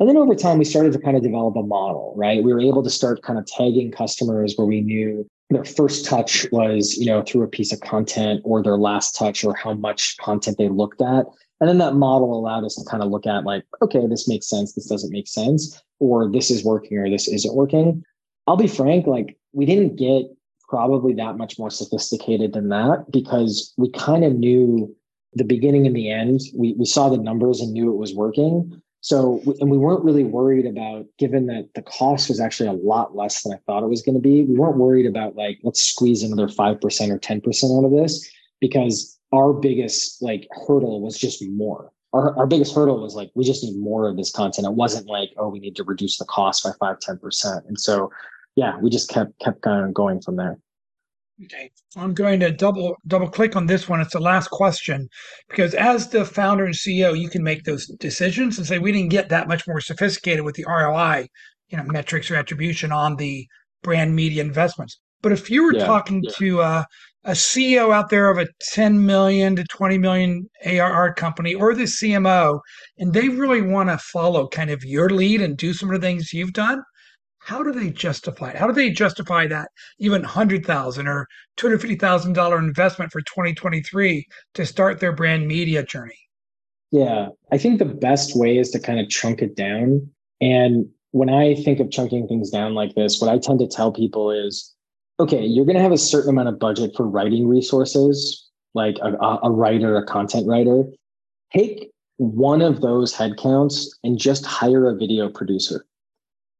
[0.00, 2.42] And then over time, we started to kind of develop a model, right?
[2.42, 6.46] We were able to start kind of tagging customers where we knew their first touch
[6.50, 10.16] was, you know, through a piece of content or their last touch or how much
[10.16, 11.26] content they looked at.
[11.60, 14.48] And then that model allowed us to kind of look at like, okay, this makes
[14.48, 18.02] sense, this doesn't make sense, or this is working or this isn't working.
[18.46, 20.26] I'll be frank, like we didn't get
[20.68, 24.94] probably that much more sophisticated than that because we kind of knew
[25.34, 26.40] the beginning and the end.
[26.54, 28.80] We, we saw the numbers and knew it was working.
[29.00, 33.16] So, and we weren't really worried about, given that the cost was actually a lot
[33.16, 35.82] less than I thought it was going to be, we weren't worried about like, let's
[35.82, 41.44] squeeze another 5% or 10% out of this because our biggest like hurdle was just
[41.48, 41.90] more.
[42.12, 44.66] Our, our biggest hurdle was like, we just need more of this content.
[44.66, 47.66] It wasn't like, oh, we need to reduce the cost by five, 10%.
[47.68, 48.10] And so,
[48.54, 50.58] yeah, we just kept, kept kind of going from there.
[51.44, 51.70] Okay.
[51.96, 54.00] I'm going to double double click on this one.
[54.00, 55.08] It's the last question
[55.48, 59.10] because as the founder and CEO, you can make those decisions and say we didn't
[59.10, 61.26] get that much more sophisticated with the ROI,
[61.70, 63.46] you know, metrics or attribution on the
[63.82, 65.00] brand media investments.
[65.22, 66.30] But if you were yeah, talking yeah.
[66.36, 66.84] to uh,
[67.24, 71.84] a CEO out there of a 10 million to 20 million ARR company or the
[71.84, 72.60] CMO,
[72.98, 76.06] and they really want to follow kind of your lead and do some of the
[76.06, 76.82] things you've done,
[77.38, 78.56] how do they justify it?
[78.56, 81.26] How do they justify that even 100,000 or
[81.58, 86.18] $250,000 investment for 2023 to start their brand media journey?
[86.92, 90.08] Yeah, I think the best way is to kind of chunk it down.
[90.40, 93.90] And when I think of chunking things down like this, what I tend to tell
[93.90, 94.72] people is
[95.22, 99.38] okay, you're going to have a certain amount of budget for writing resources, like a,
[99.44, 100.84] a writer, a content writer.
[101.52, 105.86] Take one of those headcounts and just hire a video producer.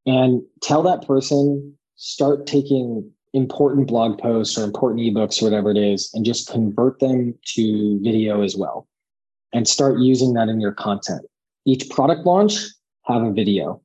[0.06, 5.76] And tell that person start taking important blog posts or important ebooks or whatever it
[5.76, 8.86] is and just convert them to video as well.
[9.52, 11.22] And start using that in your content.
[11.66, 12.54] Each product launch
[13.06, 13.82] have a video.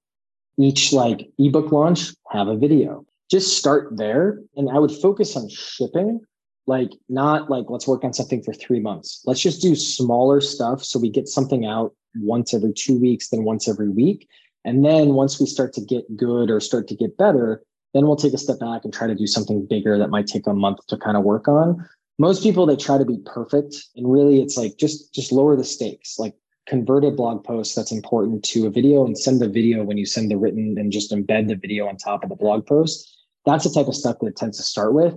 [0.60, 4.42] Each like ebook launch have a video just start there.
[4.56, 6.22] And I would focus on shipping,
[6.66, 9.22] like not like let's work on something for three months.
[9.26, 13.44] Let's just do smaller stuff so we get something out once every two weeks, then
[13.44, 14.28] once every week.
[14.66, 17.64] And then once we start to get good or start to get better,
[17.94, 20.46] then we'll take a step back and try to do something bigger that might take
[20.48, 21.88] a month to kind of work on.
[22.20, 25.64] Most people they try to be perfect and really it's like just just lower the
[25.64, 26.18] stakes.
[26.18, 26.34] Like
[26.68, 30.06] convert a blog post that's important to a video and send the video when you
[30.06, 33.17] send the written and just embed the video on top of the blog post
[33.48, 35.16] that's the type of stuff that it tends to start with.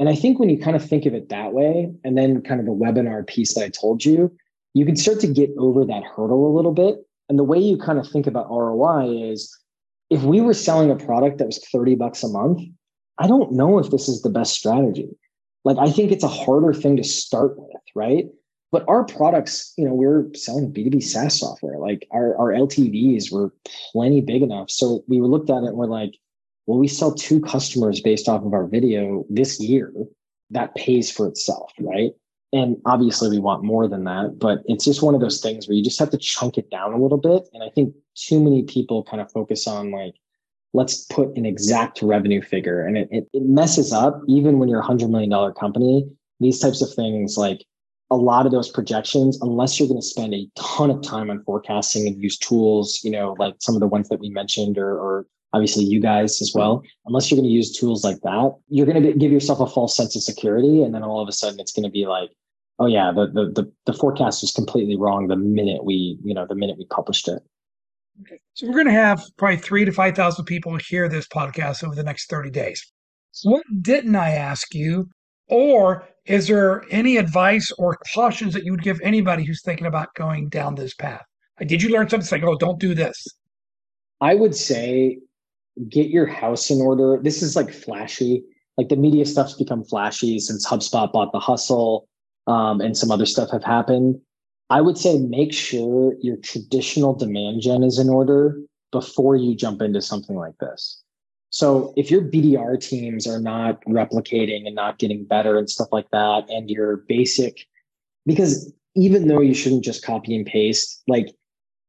[0.00, 2.60] And I think when you kind of think of it that way, and then kind
[2.60, 4.36] of the webinar piece that I told you,
[4.74, 6.96] you can start to get over that hurdle a little bit.
[7.28, 9.56] And the way you kind of think about ROI is
[10.10, 12.60] if we were selling a product that was 30 bucks a month,
[13.18, 15.08] I don't know if this is the best strategy.
[15.64, 18.26] Like, I think it's a harder thing to start with, right?
[18.70, 21.78] But our products, you know, we're selling B2B SaaS software.
[21.78, 23.52] Like our, our LTVs were
[23.92, 24.70] plenty big enough.
[24.70, 26.12] So we looked at it and we're like,
[26.68, 29.90] well, we sell two customers based off of our video this year.
[30.50, 32.12] That pays for itself, right?
[32.52, 35.74] And obviously we want more than that, but it's just one of those things where
[35.74, 37.48] you just have to chunk it down a little bit.
[37.54, 40.14] And I think too many people kind of focus on like,
[40.74, 44.86] let's put an exact revenue figure and it, it, messes up even when you're a
[44.86, 46.06] hundred million dollar company.
[46.38, 47.64] These types of things like
[48.10, 51.42] a lot of those projections, unless you're going to spend a ton of time on
[51.44, 54.98] forecasting and use tools, you know, like some of the ones that we mentioned, or,
[54.98, 58.86] or obviously you guys as well, unless you're going to use tools like that, you're
[58.86, 60.82] going to give yourself a false sense of security.
[60.82, 62.30] And then all of a sudden it's going to be like,
[62.78, 66.46] oh yeah, the, the, the, the forecast was completely wrong the minute we, you know,
[66.46, 67.42] the minute we published it.
[68.22, 68.40] Okay.
[68.54, 72.02] So we're going to have probably three to 5,000 people hear this podcast over the
[72.02, 72.84] next 30 days.
[73.44, 75.08] What didn't I ask you?
[75.48, 80.14] Or is there any advice or cautions that you would give anybody who's thinking about
[80.14, 81.22] going down this path?
[81.58, 83.24] Like, did you learn something like, oh, don't do this?
[84.20, 85.18] I would say
[85.88, 87.18] get your house in order.
[87.22, 88.42] This is like flashy.
[88.76, 92.08] Like the media stuff's become flashy since HubSpot bought the hustle
[92.46, 94.20] um, and some other stuff have happened.
[94.70, 98.58] I would say make sure your traditional demand gen is in order
[98.92, 101.02] before you jump into something like this.
[101.50, 106.10] So if your BDR teams are not replicating and not getting better and stuff like
[106.10, 107.66] that, and your basic,
[108.26, 111.34] because even though you shouldn't just copy and paste, like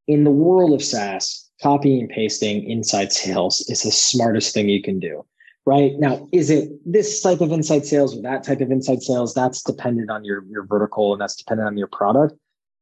[0.08, 4.82] in the world of SaaS, copying and pasting inside sales is the smartest thing you
[4.82, 5.26] can do.
[5.66, 9.34] Right now, is it this type of inside sales or that type of inside sales?
[9.34, 12.36] That's dependent on your, your vertical and that's dependent on your product.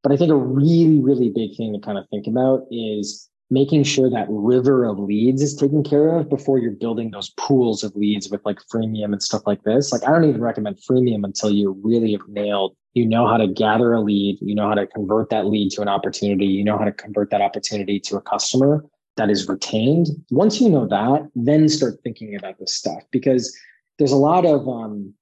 [0.04, 3.84] But I think a really, really big thing to kind of think about is making
[3.84, 7.96] sure that river of leads is taken care of before you're building those pools of
[7.96, 9.92] leads with like freemium and stuff like this.
[9.92, 13.48] Like I don't even recommend freemium until you really have nailed, you know how to
[13.48, 16.78] gather a lead, you know how to convert that lead to an opportunity, you know
[16.78, 18.84] how to convert that opportunity to a customer
[19.16, 20.08] that is retained.
[20.32, 23.56] Once you know that, then start thinking about this stuff because
[24.00, 25.14] there's a lot of um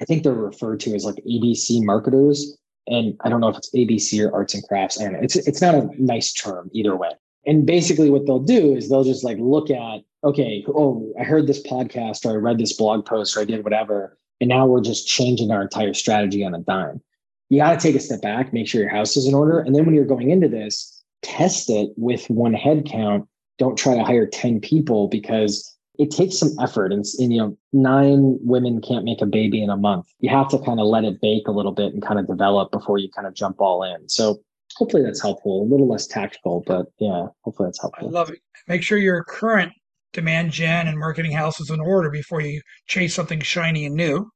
[0.00, 2.56] I think they're referred to as like ABC marketers.
[2.86, 4.98] And I don't know if it's ABC or arts and crafts.
[4.98, 7.10] And it's it's not a nice term either way.
[7.46, 11.46] And basically, what they'll do is they'll just like look at, okay, oh, I heard
[11.46, 14.18] this podcast or I read this blog post or I did whatever.
[14.40, 17.00] And now we're just changing our entire strategy on a dime.
[17.48, 19.60] You got to take a step back, make sure your house is in order.
[19.60, 23.26] And then when you're going into this, test it with one head count.
[23.58, 27.58] Don't try to hire 10 people because it takes some effort and, and, you know
[27.72, 31.02] nine women can't make a baby in a month you have to kind of let
[31.02, 33.82] it bake a little bit and kind of develop before you kind of jump all
[33.82, 34.40] in so
[34.76, 35.62] hopefully that's helpful.
[35.62, 38.08] A little less tactical, but yeah, hopefully that's helpful.
[38.08, 38.40] I love it.
[38.66, 39.72] Make sure your current
[40.12, 44.30] demand gen and marketing house is in order before you chase something shiny and new.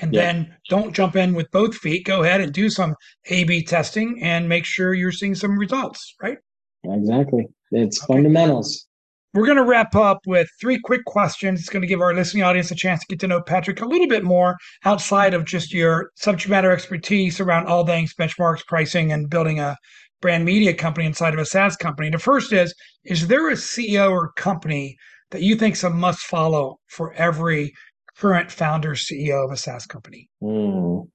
[0.00, 0.20] And yeah.
[0.22, 2.04] then don't jump in with both feet.
[2.04, 6.14] Go ahead and do some A B testing and make sure you're seeing some results,
[6.20, 6.38] right?
[6.84, 7.46] Exactly.
[7.70, 8.14] It's okay.
[8.14, 8.86] fundamentals.
[9.32, 11.58] We're going to wrap up with three quick questions.
[11.58, 13.86] It's going to give our listening audience a chance to get to know Patrick a
[13.86, 19.10] little bit more outside of just your subject matter expertise around all things benchmarks, pricing,
[19.10, 19.76] and building a
[20.20, 22.10] brand media company inside of a SaaS company.
[22.10, 24.96] The first is Is there a CEO or company
[25.32, 27.72] that you think is a must follow for every
[28.18, 30.28] current founder, CEO of a SaaS company?
[30.42, 31.08] Mm.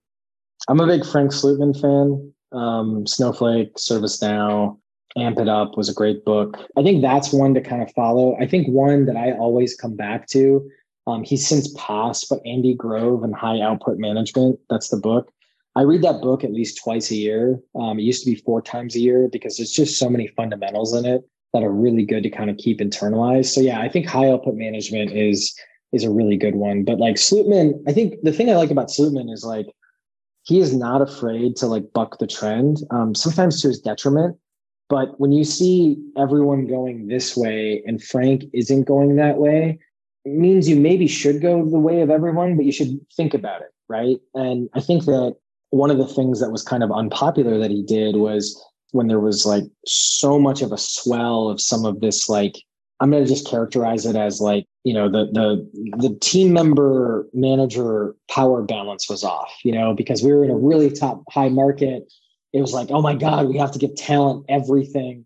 [0.68, 2.34] I'm a big Frank Slootman fan.
[2.52, 4.78] Um, Snowflake, ServiceNow,
[5.18, 6.58] Amp It Up was a great book.
[6.78, 8.36] I think that's one to kind of follow.
[8.40, 10.70] I think one that I always come back to.
[11.08, 14.60] Um, he's since passed, but Andy Grove and High Output Management.
[14.70, 15.32] That's the book.
[15.76, 17.60] I read that book at least twice a year.
[17.76, 20.94] Um, it used to be four times a year because there's just so many fundamentals
[20.94, 21.22] in it
[21.54, 23.48] that are really good to kind of keep internalized.
[23.48, 25.56] So yeah, I think High Output Management is
[25.92, 26.84] is a really good one.
[26.84, 29.68] But like Slootman, I think the thing I like about Slootman is like
[30.44, 34.38] he is not afraid to like buck the trend, um, sometimes to his detriment.
[34.90, 39.80] But when you see everyone going this way and Frank isn't going that way,
[40.26, 43.62] it means you maybe should go the way of everyone, but you should think about
[43.62, 44.18] it, right?
[44.34, 45.36] And I think that
[45.70, 48.60] one of the things that was kind of unpopular that he did was
[48.92, 52.56] when there was like so much of a swell of some of this like
[53.02, 57.28] I'm going to just characterize it as like, you know, the the the team member
[57.34, 61.50] manager power balance was off, you know, because we were in a really top high
[61.50, 62.12] market
[62.54, 65.26] it was like, oh my God, we have to give talent everything.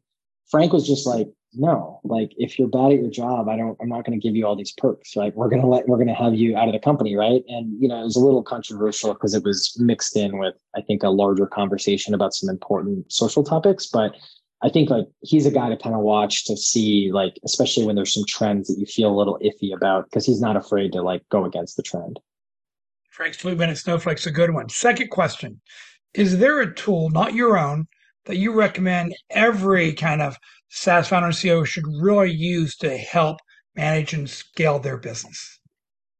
[0.50, 3.88] Frank was just like, no, like if you're bad at your job, I don't, I'm
[3.88, 5.16] not going to give you all these perks.
[5.16, 7.16] Like we're going to let, we're going to have you out of the company.
[7.16, 7.44] Right.
[7.48, 10.82] And, you know, it was a little controversial because it was mixed in with, I
[10.82, 13.86] think, a larger conversation about some important social topics.
[13.86, 14.16] But
[14.64, 17.98] I think like he's a guy to kind of watch to see, like, especially when
[17.98, 21.02] there's some trends that you feel a little iffy about because he's not afraid to
[21.02, 22.20] like go against the trend.
[23.12, 24.70] Frank Slootman Snowflake's a good one.
[24.70, 25.60] Second question
[26.14, 27.88] Is there a tool, not your own,
[28.26, 30.38] that you recommend every kind of
[30.70, 33.40] SaaS founder and CEO should really use to help
[33.76, 35.60] manage and scale their business?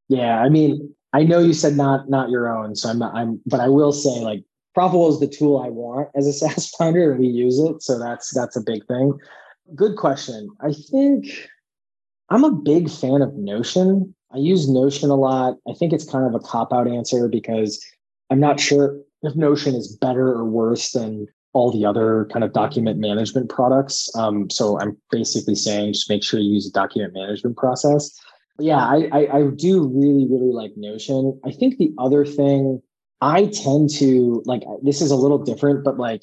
[0.08, 3.40] Yeah, I mean, I know you said not not your own, so I'm not, I'm,
[3.46, 4.44] but I will say like
[4.76, 7.98] ProfitWell is the tool I want as a SaaS founder, and we use it, so
[7.98, 9.18] that's that's a big thing.
[9.74, 10.48] Good question.
[10.60, 11.26] I think
[12.28, 14.14] I'm a big fan of Notion.
[14.32, 15.56] I use Notion a lot.
[15.68, 17.84] I think it's kind of a cop out answer because
[18.30, 22.52] I'm not sure if Notion is better or worse than all the other kind of
[22.52, 24.10] document management products.
[24.16, 28.10] Um, so I'm basically saying just make sure you use a document management process.
[28.56, 31.40] But yeah, I, I, I do really, really like Notion.
[31.44, 32.82] I think the other thing
[33.20, 36.22] I tend to like this is a little different, but like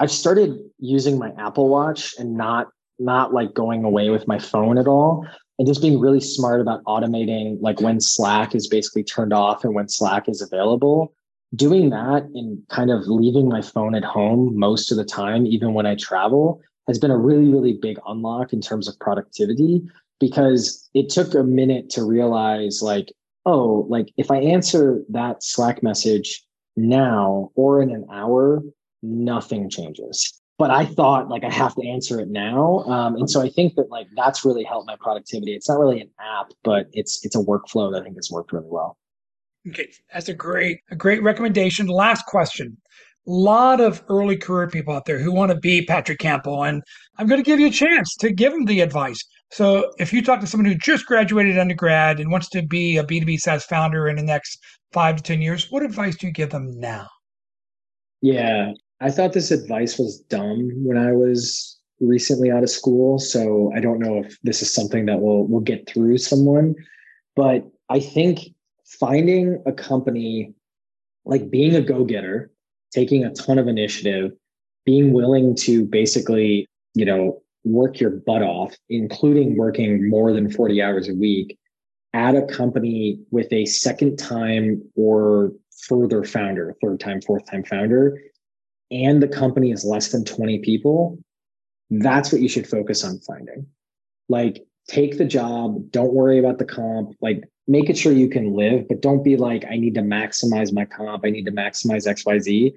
[0.00, 2.68] I've started using my Apple Watch and not
[2.98, 5.26] not like going away with my phone at all
[5.58, 9.74] and just being really smart about automating like when Slack is basically turned off and
[9.74, 11.14] when Slack is available.
[11.54, 15.74] Doing that and kind of leaving my phone at home most of the time, even
[15.74, 19.82] when I travel, has been a really, really big unlock in terms of productivity
[20.18, 23.12] because it took a minute to realize, like,
[23.46, 26.42] oh, like if I answer that Slack message
[26.76, 28.62] now or in an hour,
[29.02, 30.40] nothing changes.
[30.58, 33.74] But I thought like I have to answer it now, um, and so I think
[33.74, 35.54] that like that's really helped my productivity.
[35.54, 38.52] It's not really an app, but it's it's a workflow that I think has worked
[38.52, 38.96] really well.
[39.68, 41.86] Okay, that's a great a great recommendation.
[41.86, 42.76] Last question.
[43.26, 46.82] A lot of early career people out there who want to be Patrick Campbell, and
[47.18, 49.24] I'm going to give you a chance to give them the advice.
[49.52, 53.04] So, if you talk to someone who just graduated undergrad and wants to be a
[53.04, 54.58] B2B SaaS founder in the next
[54.92, 57.06] five to 10 years, what advice do you give them now?
[58.22, 58.72] Yeah,
[59.02, 63.18] I thought this advice was dumb when I was recently out of school.
[63.18, 66.74] So, I don't know if this is something that will, will get through someone.
[67.36, 68.40] But I think
[68.98, 70.54] finding a company
[71.26, 72.50] like being a go-getter
[72.92, 74.32] taking a ton of initiative
[74.84, 80.82] being willing to basically you know work your butt off including working more than 40
[80.82, 81.58] hours a week
[82.14, 85.52] at a company with a second time or
[85.86, 88.20] further founder third time fourth time founder
[88.90, 91.18] and the company is less than 20 people
[91.90, 93.66] that's what you should focus on finding
[94.28, 98.54] like take the job don't worry about the comp like make it sure you can
[98.54, 101.24] live, but don't be like, I need to maximize my comp.
[101.24, 102.74] I need to maximize XYZ.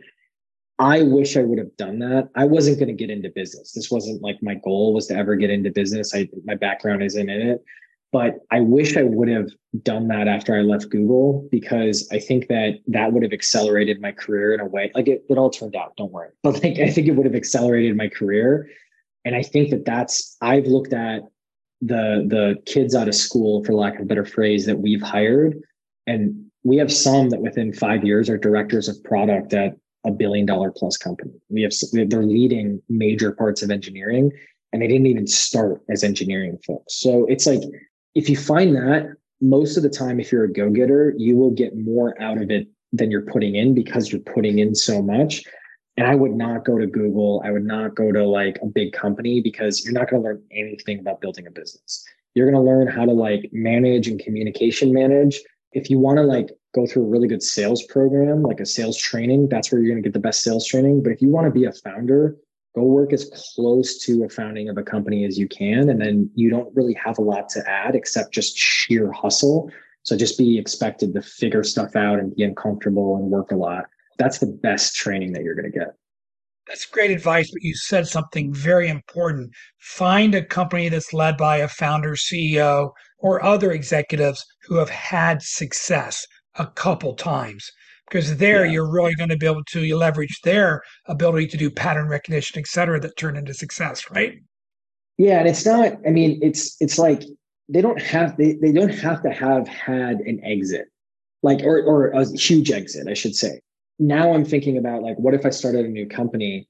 [0.78, 2.30] I wish I would have done that.
[2.36, 3.72] I wasn't going to get into business.
[3.72, 6.14] This wasn't like my goal was to ever get into business.
[6.14, 7.64] I my background isn't in it.
[8.12, 9.50] But I wish I would have
[9.84, 14.12] done that after I left Google because I think that that would have accelerated my
[14.12, 14.92] career in a way.
[14.96, 16.30] Like it, it all turned out, don't worry.
[16.44, 18.70] But like I think it would have accelerated my career.
[19.26, 21.24] And I think that that's I've looked at
[21.82, 25.58] the the kids out of school, for lack of a better phrase, that we've hired,
[26.08, 29.76] and we have some that within five years are directors of product at
[30.06, 31.34] a billion dollar plus company.
[31.50, 34.32] We have they're leading major parts of engineering,
[34.72, 37.00] and they didn't even start as engineering folks.
[37.00, 37.62] So it's like
[38.14, 41.52] if you find that most of the time, if you're a go getter, you will
[41.52, 45.44] get more out of it than you're putting in because you're putting in so much.
[45.98, 47.42] And I would not go to Google.
[47.46, 50.44] I would not go to like a big company because you're not going to learn
[50.52, 52.04] anything about building a business.
[52.34, 55.40] You're going to learn how to like manage and communication manage.
[55.72, 58.98] If you want to like go through a really good sales program, like a sales
[58.98, 61.02] training, that's where you're going to get the best sales training.
[61.02, 62.36] But if you want to be a founder,
[62.76, 65.90] go work as close to a founding of a company as you can.
[65.90, 69.72] And then you don't really have a lot to add except just sheer hustle.
[70.04, 73.86] So just be expected to figure stuff out and be uncomfortable and work a lot
[74.18, 75.94] that's the best training that you're going to get.
[76.68, 79.52] That's great advice, but you said something very important.
[79.80, 85.42] Find a company that's led by a founder, CEO, or other executives who have had
[85.44, 86.26] success
[86.58, 87.72] a couple times.
[88.08, 88.74] Because there yeah.
[88.74, 92.68] you're really going to be able to leverage their ability to do pattern recognition, et
[92.68, 94.40] cetera, that turn into success, right?
[95.18, 95.40] Yeah.
[95.40, 97.24] And it's not, I mean, it's it's like
[97.68, 100.88] they don't have they, they don't have to have had an exit.
[101.42, 103.62] Like or or a huge exit, I should say
[104.00, 106.68] now I'm thinking about like, what if I started a new company?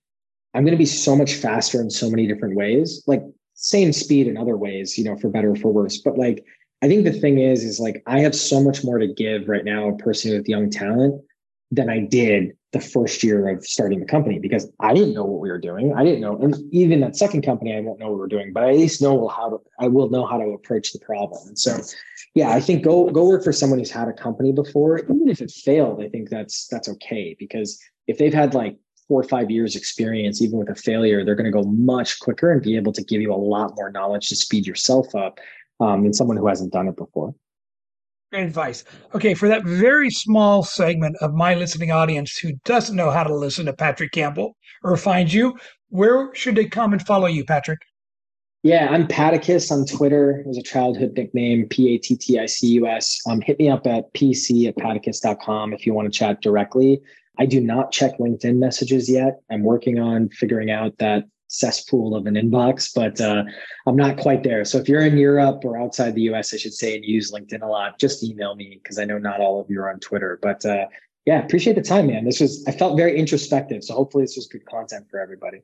[0.54, 3.24] I'm going to be so much faster in so many different ways, like
[3.54, 5.98] same speed in other ways, you know, for better or for worse.
[5.98, 6.46] But like,
[6.82, 9.66] I think the thing is, is like, I have so much more to give right
[9.66, 11.22] now, a person with young talent
[11.72, 15.40] than I did the first year of starting the company because I didn't know what
[15.40, 15.94] we were doing.
[15.96, 18.64] I didn't know, and even that second company, I won't know what we're doing, but
[18.64, 19.58] I at least know how to.
[19.80, 21.48] I will know how to approach the problem.
[21.48, 21.78] And so,
[22.34, 25.42] yeah, I think go go work for someone who's had a company before, even if
[25.42, 26.04] it failed.
[26.04, 30.42] I think that's that's okay because if they've had like four or five years experience,
[30.42, 33.22] even with a failure, they're going to go much quicker and be able to give
[33.22, 35.40] you a lot more knowledge to speed yourself up
[35.80, 37.34] um, than someone who hasn't done it before.
[38.32, 38.84] Great advice.
[39.14, 43.34] Okay, for that very small segment of my listening audience who doesn't know how to
[43.34, 45.56] listen to Patrick Campbell or find you,
[45.90, 47.80] where should they come and follow you, Patrick?
[48.64, 50.40] Yeah, I'm Patticus on Twitter.
[50.40, 53.22] It was a childhood nickname, P A T T I C U S.
[53.30, 57.00] Um, hit me up at pc at patticus.com if you want to chat directly.
[57.38, 59.42] I do not check LinkedIn messages yet.
[59.52, 63.44] I'm working on figuring out that cesspool of an inbox, but uh,
[63.88, 64.66] I'm not quite there.
[64.66, 67.62] So if you're in Europe or outside the US, I should say, and use LinkedIn
[67.62, 70.40] a lot, just email me because I know not all of you are on Twitter.
[70.42, 70.86] But uh,
[71.26, 72.26] yeah, appreciate the time, man.
[72.26, 73.84] This was, I felt very introspective.
[73.84, 75.62] So hopefully this was good content for everybody.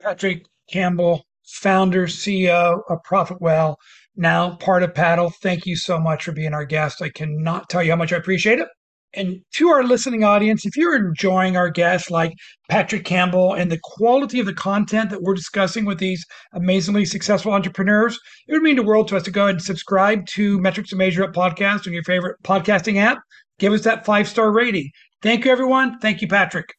[0.00, 3.76] Patrick Campbell, founder, CEO of ProfitWell,
[4.16, 5.30] now part of Paddle.
[5.30, 7.02] Thank you so much for being our guest.
[7.02, 8.68] I cannot tell you how much I appreciate it.
[9.14, 12.32] And to our listening audience, if you're enjoying our guests like
[12.70, 17.52] Patrick Campbell and the quality of the content that we're discussing with these amazingly successful
[17.52, 20.90] entrepreneurs, it would mean the world to us to go ahead and subscribe to Metrics
[20.90, 23.18] to Measure Up podcast on your favorite podcasting app.
[23.58, 24.90] Give us that five star rating.
[25.20, 25.98] Thank you, everyone.
[25.98, 26.74] Thank you, Patrick.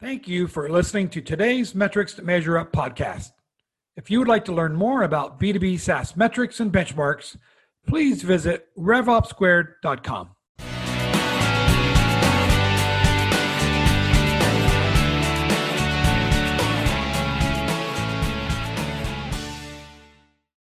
[0.00, 3.30] Thank you for listening to today's Metrics to Measure Up podcast.
[3.96, 7.36] If you would like to learn more about B2B SaaS metrics and benchmarks,
[7.86, 10.30] please visit revopsquared.com.